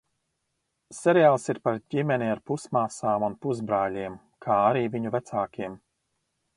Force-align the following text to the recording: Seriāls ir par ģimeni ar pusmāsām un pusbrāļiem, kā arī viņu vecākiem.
Seriāls 0.99 1.45
ir 1.53 1.59
par 1.67 1.77
ģimeni 1.95 2.31
ar 2.37 2.41
pusmāsām 2.53 3.29
un 3.31 3.39
pusbrāļiem, 3.45 4.19
kā 4.47 4.61
arī 4.73 4.85
viņu 4.97 5.17
vecākiem. 5.19 5.83